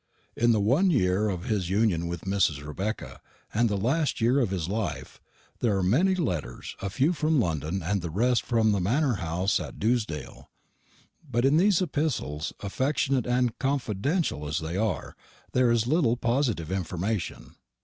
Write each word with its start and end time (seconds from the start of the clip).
In 0.35 0.51
the 0.51 0.59
one 0.59 0.89
year 0.89 1.29
of 1.29 1.43
his 1.45 1.69
union 1.69 2.07
with 2.07 2.21
Mrs. 2.21 2.65
Rebecca, 2.65 3.21
and 3.53 3.69
the 3.69 3.77
last 3.77 4.19
year 4.19 4.39
of 4.39 4.49
his 4.49 4.67
life, 4.67 5.21
there 5.59 5.77
are 5.77 5.83
many 5.83 6.15
letters, 6.15 6.75
a 6.81 6.89
few 6.89 7.13
from 7.13 7.39
London 7.39 7.83
and 7.83 8.01
the 8.01 8.09
rest 8.09 8.41
from 8.43 8.71
the 8.71 8.79
manor 8.79 9.17
house 9.21 9.59
at 9.59 9.77
Dewsdale. 9.77 10.49
But 11.29 11.45
in 11.45 11.57
these 11.57 11.83
epistles, 11.83 12.51
affectionate 12.61 13.27
and 13.27 13.55
confidential 13.59 14.47
as 14.47 14.57
they 14.57 14.75
are, 14.75 15.15
there 15.51 15.69
is 15.69 15.85
little 15.85 16.17
positive 16.17 16.71
information. 16.71 17.53